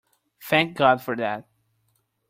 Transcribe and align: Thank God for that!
Thank 0.41 0.77
God 0.77 0.99
for 1.03 1.15
that! 1.17 1.47